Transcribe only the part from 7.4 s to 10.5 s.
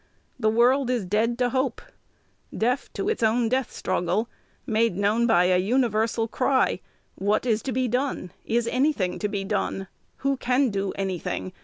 is to be done? Is any thing to be done? Who